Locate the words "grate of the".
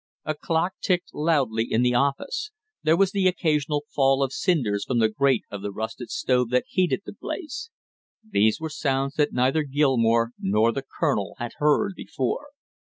5.09-5.71